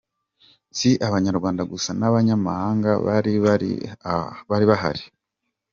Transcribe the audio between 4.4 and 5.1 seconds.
bari bahari.